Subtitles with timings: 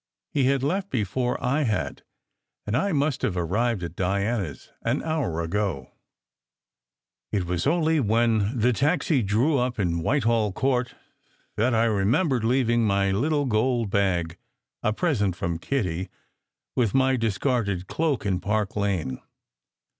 [0.31, 2.01] He had left before I had,
[2.65, 5.91] and I must have arrived at Diana s an hour ago.
[7.31, 10.95] It was only when the taxi drew up in Whitehall Court
[11.55, 14.37] that I remembered leaving my little gold bag
[14.81, 16.09] a present from Kitty
[16.75, 19.21] with my discarded cloak in Park Lane.